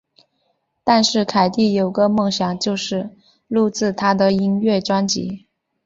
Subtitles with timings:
[0.83, 3.11] 但是凯蒂有个梦想就是
[3.47, 5.45] 录制她的音乐专辑。